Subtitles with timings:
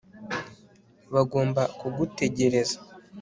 [1.13, 2.77] bagomba kugutegereza